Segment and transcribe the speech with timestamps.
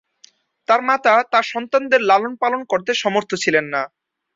[0.67, 3.81] তার মাতা তার সন্তানদের লালনপালন করতে সমর্থ ছিলেন না।